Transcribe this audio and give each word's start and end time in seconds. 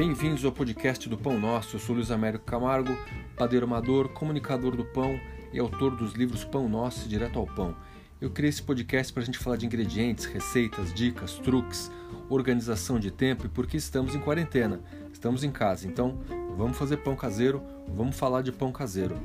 Bem-vindos 0.00 0.46
ao 0.46 0.50
podcast 0.50 1.06
do 1.10 1.18
Pão 1.18 1.38
Nosso. 1.38 1.76
Eu 1.76 1.80
sou 1.80 1.94
Luiz 1.94 2.10
Américo 2.10 2.46
Camargo, 2.46 2.96
padeiro 3.36 3.66
amador, 3.66 4.08
comunicador 4.08 4.74
do 4.74 4.82
pão 4.82 5.20
e 5.52 5.58
autor 5.58 5.94
dos 5.94 6.14
livros 6.14 6.42
Pão 6.42 6.70
Nosso 6.70 7.04
e 7.04 7.08
Direto 7.10 7.38
ao 7.38 7.44
Pão. 7.46 7.76
Eu 8.18 8.30
criei 8.30 8.48
esse 8.48 8.62
podcast 8.62 9.12
para 9.12 9.22
a 9.22 9.26
gente 9.26 9.36
falar 9.36 9.58
de 9.58 9.66
ingredientes, 9.66 10.24
receitas, 10.24 10.94
dicas, 10.94 11.34
truques, 11.34 11.92
organização 12.30 12.98
de 12.98 13.10
tempo 13.10 13.44
e 13.44 13.50
porque 13.50 13.76
estamos 13.76 14.14
em 14.14 14.20
quarentena, 14.20 14.80
estamos 15.12 15.44
em 15.44 15.50
casa. 15.50 15.86
Então, 15.86 16.18
vamos 16.56 16.78
fazer 16.78 16.96
pão 16.96 17.14
caseiro, 17.14 17.62
vamos 17.86 18.16
falar 18.16 18.40
de 18.40 18.52
pão 18.52 18.72
caseiro. 18.72 19.20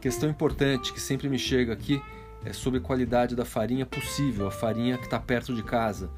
Questão 0.00 0.30
importante 0.30 0.92
que 0.92 1.00
sempre 1.00 1.28
me 1.28 1.36
chega 1.36 1.72
aqui 1.72 2.00
é 2.44 2.52
sobre 2.52 2.78
qualidade 2.78 3.34
da 3.34 3.44
farinha 3.44 3.84
possível, 3.84 4.46
a 4.46 4.52
farinha 4.52 4.98
que 4.98 5.06
está 5.06 5.18
perto 5.18 5.52
de 5.52 5.64
casa. 5.64 6.08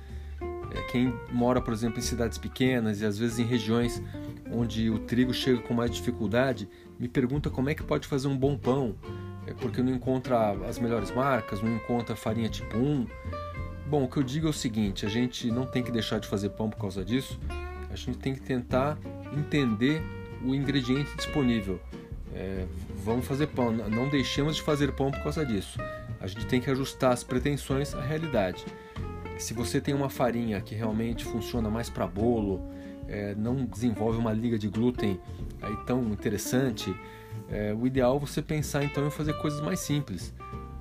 É, 0.74 0.82
quem 0.82 1.14
mora, 1.32 1.60
por 1.60 1.72
exemplo, 1.72 1.98
em 1.98 2.02
cidades 2.02 2.38
pequenas 2.38 3.00
e 3.00 3.06
às 3.06 3.18
vezes 3.18 3.38
em 3.38 3.44
regiões 3.44 4.02
onde 4.52 4.90
o 4.90 4.98
trigo 4.98 5.32
chega 5.32 5.60
com 5.60 5.74
mais 5.74 5.90
dificuldade, 5.90 6.68
me 6.98 7.08
pergunta 7.08 7.50
como 7.50 7.70
é 7.70 7.74
que 7.74 7.82
pode 7.82 8.06
fazer 8.06 8.28
um 8.28 8.36
bom 8.36 8.56
pão, 8.56 8.96
é 9.46 9.54
porque 9.54 9.82
não 9.82 9.92
encontra 9.92 10.50
as 10.66 10.78
melhores 10.78 11.10
marcas, 11.10 11.62
não 11.62 11.74
encontra 11.74 12.14
farinha 12.14 12.48
tipo 12.48 12.76
1. 12.76 13.06
Bom, 13.86 14.04
o 14.04 14.08
que 14.08 14.18
eu 14.18 14.22
digo 14.22 14.46
é 14.46 14.50
o 14.50 14.52
seguinte: 14.52 15.06
a 15.06 15.08
gente 15.08 15.50
não 15.50 15.64
tem 15.64 15.82
que 15.82 15.90
deixar 15.90 16.18
de 16.18 16.28
fazer 16.28 16.50
pão 16.50 16.68
por 16.68 16.78
causa 16.78 17.04
disso, 17.04 17.38
a 17.90 17.96
gente 17.96 18.18
tem 18.18 18.34
que 18.34 18.40
tentar 18.40 18.98
entender 19.32 20.02
o 20.44 20.54
ingrediente 20.54 21.14
disponível. 21.16 21.80
É, 22.34 22.66
vamos 23.04 23.26
fazer 23.26 23.46
pão, 23.48 23.72
não 23.72 24.08
deixemos 24.08 24.56
de 24.56 24.62
fazer 24.62 24.92
pão 24.92 25.10
por 25.10 25.22
causa 25.22 25.44
disso. 25.44 25.78
A 26.20 26.26
gente 26.26 26.46
tem 26.46 26.60
que 26.60 26.70
ajustar 26.70 27.12
as 27.12 27.24
pretensões 27.24 27.94
à 27.94 28.00
realidade. 28.00 28.64
Se 29.38 29.54
você 29.54 29.80
tem 29.80 29.94
uma 29.94 30.10
farinha 30.10 30.60
que 30.60 30.74
realmente 30.74 31.24
funciona 31.24 31.70
mais 31.70 31.88
para 31.88 32.06
bolo, 32.06 32.60
é, 33.06 33.34
não 33.36 33.64
desenvolve 33.64 34.18
uma 34.18 34.32
liga 34.32 34.58
de 34.58 34.68
glúten 34.68 35.18
aí 35.62 35.76
tão 35.86 36.02
interessante, 36.08 36.94
é, 37.48 37.72
o 37.72 37.86
ideal 37.86 38.16
é 38.16 38.18
você 38.18 38.42
pensar 38.42 38.82
então 38.84 39.06
em 39.06 39.10
fazer 39.10 39.34
coisas 39.34 39.60
mais 39.60 39.78
simples. 39.80 40.34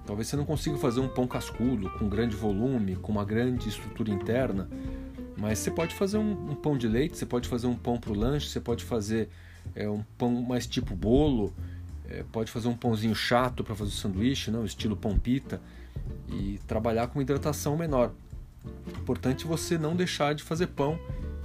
Talvez 0.06 0.28
você 0.28 0.36
não 0.36 0.46
consiga 0.46 0.76
fazer 0.78 1.00
um 1.00 1.08
pão 1.08 1.28
cascudo 1.28 1.90
com 1.92 2.10
grande 2.10 2.36
volume, 2.36 2.96
com 2.96 3.12
uma 3.12 3.24
grande 3.24 3.70
estrutura 3.70 4.10
interna, 4.12 4.68
mas 5.38 5.60
você 5.60 5.70
pode 5.70 5.94
fazer 5.94 6.18
um, 6.18 6.52
um 6.52 6.56
pão 6.56 6.78
de 6.78 6.88
leite, 6.88 7.16
você 7.16 7.26
pode 7.26 7.48
fazer 7.48 7.68
um 7.68 7.76
pão 7.76 8.00
para 8.00 8.12
o 8.12 8.16
lanche, 8.16 8.50
você 8.50 8.60
pode 8.60 8.84
fazer 8.84 9.30
é, 9.76 9.88
um 9.88 10.04
pão 10.18 10.42
mais 10.42 10.66
tipo 10.66 10.96
bolo, 10.96 11.54
é, 12.10 12.24
pode 12.32 12.52
fazer 12.52 12.70
um 12.70 12.76
pãozinho 12.76 13.14
chato 13.14 13.64
para 13.64 13.76
fazer 13.76 13.92
o 13.92 13.94
sanduíche, 13.94 14.50
não, 14.50 14.66
estilo 14.66 14.96
pão 14.96 15.18
pita, 15.18 15.62
e 16.28 16.60
trabalhar 16.66 17.08
com 17.08 17.22
hidratação 17.22 17.78
menor. 17.78 18.12
Importante 19.08 19.48
você 19.48 19.78
não 19.78 19.96
deixar 19.96 20.36
de 20.36 20.44
fazer 20.44 20.68
pão 20.68 21.00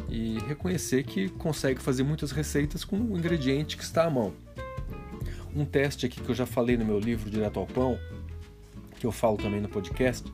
e 0.09 0.37
reconhecer 0.49 1.05
que 1.05 1.29
consegue 1.29 1.81
fazer 1.81 2.03
muitas 2.03 2.33
receitas 2.33 2.85
com 2.85 2.97
o 2.97 3.17
ingrediente 3.17 3.77
que 3.77 3.85
está 3.85 4.03
à 4.03 4.11
mão. 4.11 4.33
Um 5.55 5.65
teste 5.65 6.05
aqui 6.05 6.21
que 6.21 6.29
eu 6.29 6.35
já 6.35 6.45
falei 6.45 6.77
no 6.77 6.85
meu 6.85 6.99
livro 6.99 7.31
Direto 7.31 7.61
ao 7.61 7.67
Pão, 7.69 7.97
que 8.99 9.07
eu 9.07 9.13
falo 9.13 9.37
também 9.37 9.61
no 9.61 9.69
podcast, 9.69 10.29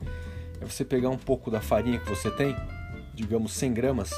é 0.59 0.65
você 0.65 0.83
pegar 0.83 1.09
um 1.09 1.19
pouco 1.19 1.51
da 1.51 1.61
farinha 1.61 1.99
que 1.99 2.09
você 2.09 2.31
tem, 2.31 2.55
digamos 3.13 3.53
100 3.53 3.73
gramas, 3.75 4.09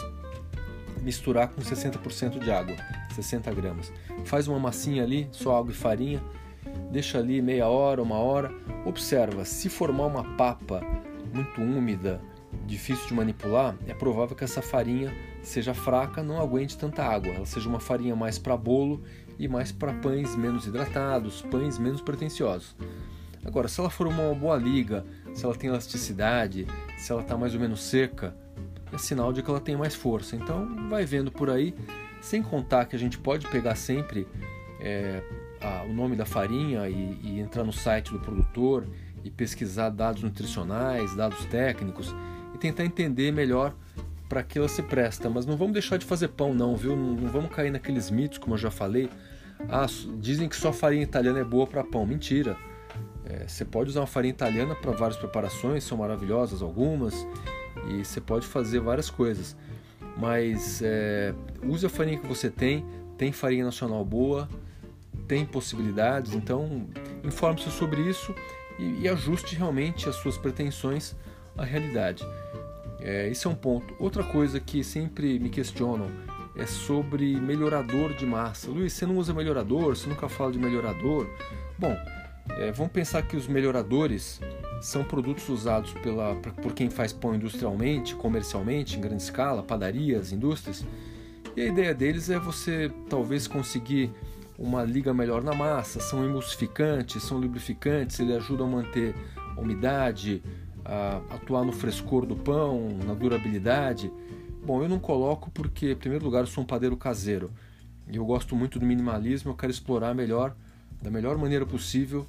misturar 1.01 1.49
com 1.49 1.61
60% 1.61 2.39
de 2.39 2.49
água, 2.49 2.77
60 3.13 3.53
gramas. 3.53 3.91
Faz 4.23 4.47
uma 4.47 4.57
massinha 4.57 5.03
ali, 5.03 5.27
só 5.33 5.57
água 5.57 5.71
e 5.71 5.75
farinha, 5.75 6.23
deixa 6.89 7.17
ali 7.17 7.41
meia 7.41 7.67
hora, 7.67 8.01
uma 8.01 8.19
hora. 8.19 8.53
Observa, 8.85 9.43
se 9.43 9.67
formar 9.67 10.05
uma 10.05 10.23
papa 10.37 10.79
muito 11.33 11.59
úmida, 11.59 12.21
difícil 12.65 13.07
de 13.07 13.13
manipular, 13.13 13.75
é 13.87 13.93
provável 13.93 14.35
que 14.35 14.43
essa 14.43 14.61
farinha 14.61 15.13
seja 15.41 15.73
fraca, 15.73 16.23
não 16.23 16.39
aguente 16.39 16.77
tanta 16.77 17.03
água. 17.03 17.33
Ela 17.33 17.45
seja 17.45 17.67
uma 17.67 17.79
farinha 17.79 18.15
mais 18.15 18.37
para 18.37 18.55
bolo 18.55 19.03
e 19.37 19.47
mais 19.47 19.71
para 19.71 19.93
pães 19.93 20.35
menos 20.35 20.67
hidratados, 20.67 21.41
pães 21.43 21.77
menos 21.77 22.01
pretensiosos. 22.01 22.75
Agora, 23.43 23.67
se 23.67 23.79
ela 23.79 23.89
for 23.89 24.07
uma 24.07 24.33
boa 24.35 24.55
liga, 24.55 25.03
se 25.33 25.43
ela 25.43 25.55
tem 25.55 25.69
elasticidade, 25.69 26.67
se 26.97 27.11
ela 27.11 27.21
está 27.21 27.35
mais 27.35 27.55
ou 27.55 27.59
menos 27.59 27.81
seca, 27.81 28.35
é 28.91 28.97
sinal 28.97 29.33
de 29.33 29.41
que 29.41 29.49
ela 29.49 29.59
tem 29.59 29.75
mais 29.75 29.95
força. 29.95 30.35
Então, 30.35 30.87
vai 30.89 31.05
vendo 31.05 31.31
por 31.31 31.49
aí, 31.49 31.73
sem 32.21 32.43
contar 32.43 32.85
que 32.85 32.95
a 32.95 32.99
gente 32.99 33.17
pode 33.17 33.47
pegar 33.47 33.75
sempre 33.75 34.27
é, 34.79 35.23
a, 35.59 35.83
o 35.83 35.93
nome 35.93 36.15
da 36.15 36.25
farinha 36.25 36.87
e, 36.87 37.19
e 37.23 37.39
entrar 37.39 37.63
no 37.63 37.73
site 37.73 38.11
do 38.11 38.19
produtor 38.19 38.87
e 39.23 39.31
pesquisar 39.31 39.89
dados 39.89 40.21
nutricionais, 40.21 41.15
dados 41.15 41.45
técnicos 41.45 42.13
tentar 42.57 42.85
entender 42.85 43.31
melhor 43.31 43.73
para 44.29 44.43
que 44.43 44.57
ela 44.57 44.67
se 44.67 44.81
presta. 44.81 45.29
Mas 45.29 45.45
não 45.45 45.57
vamos 45.57 45.73
deixar 45.73 45.97
de 45.97 46.05
fazer 46.05 46.29
pão, 46.29 46.53
não, 46.53 46.75
viu? 46.75 46.95
Não, 46.95 47.13
não 47.15 47.29
vamos 47.29 47.51
cair 47.53 47.71
naqueles 47.71 48.09
mitos, 48.09 48.37
como 48.37 48.53
eu 48.53 48.57
já 48.57 48.71
falei. 48.71 49.09
Ah, 49.69 49.85
dizem 50.19 50.47
que 50.47 50.55
só 50.55 50.71
farinha 50.71 51.03
italiana 51.03 51.39
é 51.39 51.43
boa 51.43 51.67
para 51.67 51.83
pão. 51.83 52.05
Mentira. 52.05 52.55
É, 53.25 53.47
você 53.47 53.63
pode 53.63 53.89
usar 53.89 54.01
uma 54.01 54.07
farinha 54.07 54.31
italiana 54.31 54.75
para 54.75 54.91
várias 54.91 55.17
preparações, 55.17 55.83
são 55.83 55.97
maravilhosas 55.97 56.61
algumas, 56.61 57.27
e 57.89 58.03
você 58.03 58.19
pode 58.19 58.47
fazer 58.47 58.79
várias 58.79 59.09
coisas. 59.09 59.55
Mas 60.17 60.81
é, 60.83 61.33
use 61.63 61.85
a 61.85 61.89
farinha 61.89 62.17
que 62.17 62.27
você 62.27 62.49
tem, 62.49 62.85
tem 63.17 63.31
farinha 63.31 63.65
nacional 63.65 64.03
boa, 64.03 64.49
tem 65.27 65.45
possibilidades, 65.45 66.33
então 66.33 66.87
informe-se 67.23 67.69
sobre 67.71 68.01
isso 68.01 68.35
e, 68.77 69.01
e 69.01 69.07
ajuste 69.07 69.55
realmente 69.55 70.09
as 70.09 70.15
suas 70.15 70.37
pretensões 70.37 71.15
à 71.57 71.63
realidade. 71.63 72.25
É, 72.99 73.27
esse 73.29 73.47
é 73.47 73.49
um 73.49 73.55
ponto. 73.55 73.95
Outra 73.99 74.23
coisa 74.23 74.59
que 74.59 74.83
sempre 74.83 75.39
me 75.39 75.49
questionam 75.49 76.07
é 76.55 76.65
sobre 76.65 77.39
melhorador 77.39 78.13
de 78.13 78.25
massa. 78.25 78.69
Luiz, 78.69 78.93
você 78.93 79.05
não 79.05 79.17
usa 79.17 79.33
melhorador? 79.33 79.95
Você 79.95 80.07
nunca 80.07 80.29
fala 80.29 80.51
de 80.51 80.59
melhorador? 80.59 81.27
Bom, 81.79 81.97
é, 82.57 82.71
vamos 82.71 82.91
pensar 82.91 83.21
que 83.23 83.35
os 83.35 83.47
melhoradores 83.47 84.39
são 84.81 85.03
produtos 85.03 85.47
usados 85.49 85.93
pela, 85.93 86.35
por 86.35 86.73
quem 86.73 86.89
faz 86.89 87.13
pão 87.13 87.35
industrialmente, 87.35 88.15
comercialmente, 88.15 88.97
em 88.97 89.01
grande 89.01 89.23
escala, 89.23 89.63
padarias, 89.63 90.31
indústrias. 90.31 90.85
E 91.55 91.61
a 91.61 91.65
ideia 91.65 91.93
deles 91.93 92.29
é 92.29 92.39
você 92.39 92.91
talvez 93.09 93.47
conseguir 93.47 94.11
uma 94.57 94.83
liga 94.83 95.13
melhor 95.13 95.43
na 95.43 95.53
massa, 95.53 95.99
são 95.99 96.23
emulsificantes, 96.23 97.23
são 97.23 97.39
lubrificantes, 97.39 98.19
ele 98.19 98.35
ajudam 98.35 98.67
a 98.67 98.69
manter 98.69 99.15
a 99.57 99.59
umidade, 99.59 100.43
atuar 101.29 101.63
no 101.63 101.71
frescor 101.71 102.25
do 102.25 102.35
pão, 102.35 102.89
na 103.05 103.13
durabilidade. 103.13 104.11
Bom, 104.65 104.83
eu 104.83 104.89
não 104.89 104.99
coloco 104.99 105.49
porque, 105.51 105.91
em 105.91 105.95
primeiro 105.95 106.25
lugar, 106.25 106.41
eu 106.41 106.47
sou 106.47 106.63
um 106.63 106.67
padeiro 106.67 106.95
caseiro 106.95 107.51
e 108.07 108.15
eu 108.15 108.25
gosto 108.25 108.55
muito 108.55 108.79
do 108.79 108.85
minimalismo. 108.85 109.51
Eu 109.51 109.55
quero 109.55 109.71
explorar 109.71 110.13
melhor, 110.13 110.55
da 111.01 111.09
melhor 111.09 111.37
maneira 111.37 111.65
possível, 111.65 112.27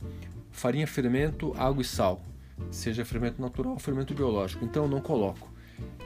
farinha, 0.50 0.86
fermento, 0.86 1.54
água 1.58 1.82
e 1.82 1.84
sal, 1.84 2.22
seja 2.70 3.04
fermento 3.04 3.40
natural 3.40 3.72
ou 3.72 3.78
fermento 3.78 4.14
biológico. 4.14 4.64
Então, 4.64 4.84
eu 4.84 4.88
não 4.88 5.00
coloco. 5.00 5.50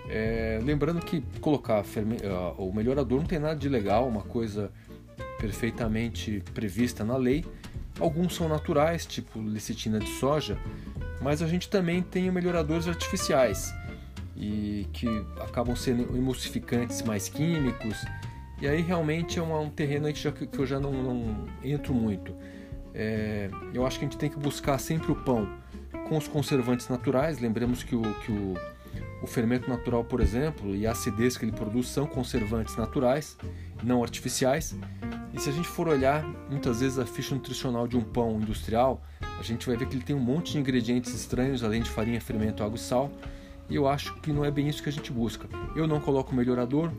É, 0.09 0.61
lembrando 0.63 1.05
que 1.05 1.21
colocar 1.41 1.83
uh, 1.83 2.63
o 2.63 2.73
melhorador 2.73 3.19
não 3.19 3.27
tem 3.27 3.41
nada 3.41 3.57
de 3.57 3.69
legal, 3.69 4.07
uma 4.07 4.23
coisa 4.23 4.71
perfeitamente 5.39 6.43
prevista 6.55 7.05
na 7.05 7.17
lei. 7.17 7.45
Alguns 7.99 8.35
são 8.35 8.49
naturais, 8.49 9.07
tipo 9.07 9.41
lecitina 9.41 9.99
de 9.99 10.09
soja, 10.19 10.59
mas 11.21 11.43
a 11.43 11.47
gente 11.47 11.69
também 11.69 12.03
tem 12.03 12.31
melhoradores 12.31 12.89
artificiais 12.89 13.73
e 14.37 14.87
que 14.93 15.09
acabam 15.41 15.75
sendo 15.75 16.17
emulsificantes 16.17 17.03
mais 17.03 17.29
químicos 17.29 18.05
e 18.61 18.67
aí 18.67 18.81
realmente 18.81 19.39
é 19.39 19.43
um, 19.43 19.61
um 19.61 19.71
terreno 19.71 20.11
que, 20.13 20.19
já, 20.19 20.33
que 20.33 20.59
eu 20.59 20.67
já 20.67 20.81
não, 20.81 20.93
não 20.93 21.47
entro 21.63 21.93
muito. 21.93 22.35
É, 22.95 23.51
eu 23.75 23.87
acho 23.87 23.99
que 23.99 24.07
a 24.07 24.09
gente 24.09 24.17
tem 24.17 24.31
que 24.31 24.39
buscar 24.39 24.79
sempre 24.79 25.13
o 25.13 25.15
pão 25.15 25.47
com 26.09 26.17
os 26.17 26.27
conservantes 26.27 26.89
naturais. 26.89 27.39
Lembremos 27.39 27.83
que 27.83 27.95
o, 27.95 28.03
que 28.21 28.33
o, 28.33 28.55
o 29.23 29.27
fermento 29.27 29.69
natural, 29.69 30.03
por 30.05 30.21
exemplo, 30.21 30.75
e 30.75 30.87
a 30.87 30.93
acidez 30.93 31.37
que 31.37 31.45
ele 31.45 31.53
produz 31.53 31.89
são 31.89 32.07
conservantes 32.07 32.75
naturais, 32.77 33.37
não 33.83 34.03
artificiais. 34.03 34.75
E 35.37 35.39
se 35.39 35.51
a 35.51 35.53
gente 35.53 35.69
for 35.69 35.87
olhar 35.87 36.25
muitas 36.49 36.81
vezes 36.81 36.99
a 36.99 37.05
ficha 37.05 37.35
nutricional 37.35 37.87
de 37.87 37.95
um 37.95 38.01
pão 38.01 38.41
industrial, 38.41 39.03
a 39.39 39.43
gente 39.43 39.67
vai 39.67 39.77
ver 39.77 39.87
que 39.87 39.95
ele 39.95 40.03
tem 40.03 40.17
um 40.17 40.21
monte 40.21 40.53
de 40.53 40.59
ingredientes 40.59 41.13
estranhos, 41.13 41.63
além 41.63 41.83
de 41.83 41.91
farinha, 41.91 42.19
fermento, 42.19 42.65
água 42.65 42.77
e 42.77 42.79
sal. 42.79 43.11
E 43.69 43.75
eu 43.77 43.87
acho 43.87 44.15
que 44.21 44.33
não 44.33 44.47
é 44.47 44.51
bem 44.51 44.67
isso 44.67 44.83
que 44.83 44.89
a 44.89 44.93
gente 44.93 45.13
busca. 45.13 45.47
Eu 45.77 45.87
não 45.87 46.01
coloco 46.01 46.35
melhorador, 46.35 46.91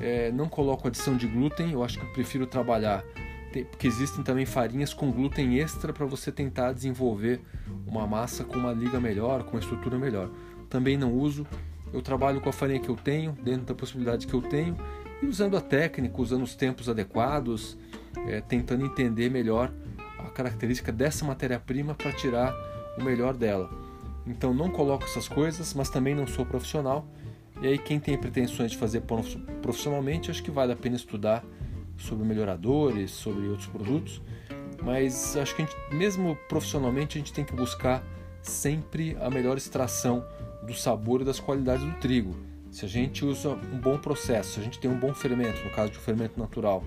é, 0.00 0.32
não 0.32 0.48
coloco 0.48 0.88
adição 0.88 1.16
de 1.16 1.28
glúten, 1.28 1.70
eu 1.70 1.84
acho 1.84 2.00
que 2.00 2.04
eu 2.04 2.12
prefiro 2.14 2.48
trabalhar, 2.48 3.04
porque 3.70 3.86
existem 3.86 4.24
também 4.24 4.44
farinhas 4.44 4.92
com 4.92 5.12
glúten 5.12 5.60
extra 5.60 5.92
para 5.92 6.04
você 6.04 6.32
tentar 6.32 6.72
desenvolver 6.72 7.40
uma 7.86 8.08
massa 8.08 8.42
com 8.42 8.56
uma 8.56 8.72
liga 8.72 8.98
melhor, 8.98 9.44
com 9.44 9.52
uma 9.52 9.60
estrutura 9.60 9.96
melhor. 9.96 10.28
Também 10.68 10.96
não 10.96 11.12
uso, 11.12 11.46
eu 11.92 12.02
trabalho 12.02 12.40
com 12.40 12.48
a 12.48 12.52
farinha 12.52 12.80
que 12.80 12.88
eu 12.88 12.96
tenho, 12.96 13.38
dentro 13.40 13.66
da 13.66 13.74
possibilidade 13.74 14.26
que 14.26 14.34
eu 14.34 14.42
tenho, 14.42 14.76
e 15.22 15.26
usando 15.26 15.56
a 15.56 15.60
técnica, 15.60 16.20
usando 16.20 16.42
os 16.42 16.54
tempos 16.54 16.88
adequados, 16.88 17.76
é, 18.26 18.40
tentando 18.40 18.84
entender 18.84 19.30
melhor 19.30 19.72
a 20.18 20.30
característica 20.30 20.92
dessa 20.92 21.24
matéria-prima 21.24 21.94
para 21.94 22.12
tirar 22.12 22.54
o 22.98 23.02
melhor 23.02 23.34
dela. 23.34 23.70
Então 24.26 24.52
não 24.52 24.70
coloco 24.70 25.04
essas 25.04 25.28
coisas, 25.28 25.72
mas 25.74 25.88
também 25.88 26.14
não 26.14 26.26
sou 26.26 26.44
profissional. 26.44 27.06
E 27.60 27.66
aí 27.66 27.78
quem 27.78 27.98
tem 27.98 28.16
pretensões 28.16 28.72
de 28.72 28.76
fazer 28.76 29.02
profissionalmente, 29.62 30.30
acho 30.30 30.42
que 30.42 30.50
vale 30.50 30.72
a 30.72 30.76
pena 30.76 30.96
estudar 30.96 31.44
sobre 31.96 32.24
melhoradores, 32.24 33.10
sobre 33.10 33.48
outros 33.48 33.66
produtos, 33.66 34.22
mas 34.82 35.36
acho 35.36 35.56
que 35.56 35.62
gente, 35.62 35.74
mesmo 35.92 36.36
profissionalmente 36.48 37.18
a 37.18 37.20
gente 37.20 37.32
tem 37.32 37.44
que 37.44 37.52
buscar 37.52 38.02
sempre 38.40 39.16
a 39.20 39.28
melhor 39.28 39.56
extração 39.56 40.24
do 40.62 40.72
sabor 40.72 41.22
e 41.22 41.24
das 41.24 41.40
qualidades 41.40 41.84
do 41.84 41.92
trigo. 41.94 42.36
Se 42.78 42.84
a 42.84 42.88
gente 42.88 43.24
usa 43.24 43.48
um 43.48 43.76
bom 43.76 43.98
processo, 43.98 44.52
se 44.52 44.60
a 44.60 44.62
gente 44.62 44.78
tem 44.78 44.88
um 44.88 44.96
bom 44.96 45.12
fermento, 45.12 45.64
no 45.64 45.70
caso 45.70 45.90
de 45.90 45.98
um 45.98 46.00
fermento 46.00 46.38
natural, 46.38 46.84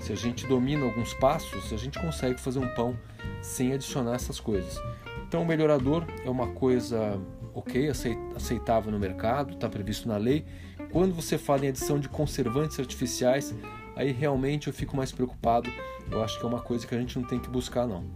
se 0.00 0.10
a 0.10 0.16
gente 0.16 0.46
domina 0.46 0.86
alguns 0.86 1.12
passos, 1.12 1.74
a 1.74 1.76
gente 1.76 1.98
consegue 1.98 2.40
fazer 2.40 2.58
um 2.58 2.68
pão 2.68 2.98
sem 3.42 3.74
adicionar 3.74 4.14
essas 4.14 4.40
coisas. 4.40 4.80
Então, 5.28 5.42
o 5.42 5.46
melhorador 5.46 6.06
é 6.24 6.30
uma 6.30 6.46
coisa 6.46 7.20
ok, 7.52 7.90
aceitável 8.34 8.90
no 8.90 8.98
mercado, 8.98 9.52
está 9.52 9.68
previsto 9.68 10.08
na 10.08 10.16
lei. 10.16 10.42
Quando 10.90 11.14
você 11.14 11.36
fala 11.36 11.66
em 11.66 11.68
adição 11.68 12.00
de 12.00 12.08
conservantes 12.08 12.80
artificiais, 12.80 13.54
aí 13.94 14.12
realmente 14.12 14.68
eu 14.68 14.72
fico 14.72 14.96
mais 14.96 15.12
preocupado. 15.12 15.70
Eu 16.10 16.22
acho 16.22 16.38
que 16.38 16.46
é 16.46 16.48
uma 16.48 16.62
coisa 16.62 16.86
que 16.86 16.94
a 16.94 16.98
gente 16.98 17.18
não 17.18 17.26
tem 17.26 17.38
que 17.38 17.50
buscar, 17.50 17.86
não. 17.86 18.06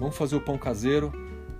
Vamos 0.00 0.16
fazer 0.16 0.36
o 0.36 0.40
pão 0.40 0.56
caseiro 0.56 1.12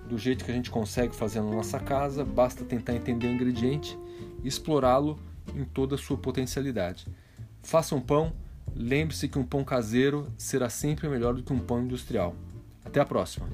do 0.09 0.17
jeito 0.17 0.43
que 0.43 0.49
a 0.49 0.55
gente 0.55 0.71
consegue 0.71 1.15
fazer 1.15 1.39
na 1.39 1.51
nossa 1.51 1.79
casa, 1.79 2.25
basta 2.25 2.65
tentar 2.65 2.95
entender 2.95 3.27
o 3.27 3.31
ingrediente 3.31 3.95
explorá-lo 4.43 5.19
em 5.55 5.63
toda 5.63 5.95
a 5.95 5.97
sua 5.97 6.17
potencialidade. 6.17 7.07
Faça 7.61 7.95
um 7.95 8.01
pão, 8.01 8.33
lembre-se 8.75 9.27
que 9.27 9.39
um 9.39 9.45
pão 9.45 9.63
caseiro 9.63 10.27
será 10.37 10.69
sempre 10.69 11.07
melhor 11.07 11.33
do 11.33 11.43
que 11.43 11.53
um 11.53 11.59
pão 11.59 11.81
industrial. 11.81 12.35
Até 12.83 12.99
a 12.99 13.05
próxima! 13.05 13.47